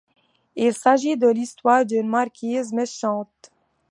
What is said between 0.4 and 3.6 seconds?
Il s'agit de l'histoire d'une marquise méchante.